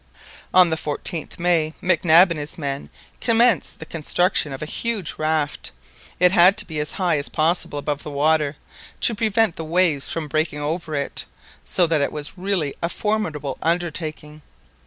On 0.51 0.71
the 0.71 0.77
14th 0.77 1.37
May, 1.37 1.75
Mac 1.79 2.03
Nab 2.03 2.31
and 2.31 2.39
his 2.39 2.57
men 2.57 2.89
commenced 3.19 3.77
the 3.77 3.85
construction 3.85 4.51
of 4.51 4.63
a 4.63 4.65
huge 4.65 5.13
raft. 5.19 5.71
It 6.19 6.31
had 6.31 6.57
to 6.57 6.65
be 6.65 6.79
as 6.79 6.93
high 6.93 7.19
as 7.19 7.29
possible 7.29 7.77
above 7.77 8.01
the 8.01 8.09
water, 8.09 8.55
to 9.01 9.13
prevent 9.13 9.57
the 9.57 9.63
waves 9.63 10.09
from 10.09 10.27
breaking 10.27 10.57
over 10.59 10.95
it, 10.95 11.25
so 11.63 11.85
that 11.85 12.01
it 12.01 12.11
was 12.11 12.35
really 12.35 12.73
a 12.81 12.89
formidable 12.89 13.59
undertaking. 13.61 14.41